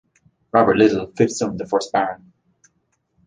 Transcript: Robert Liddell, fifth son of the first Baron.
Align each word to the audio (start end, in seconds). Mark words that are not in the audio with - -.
Robert 0.51 0.77
Liddell, 0.77 1.11
fifth 1.15 1.33
son 1.33 1.51
of 1.51 1.57
the 1.59 1.67
first 1.67 1.91
Baron. 1.91 2.33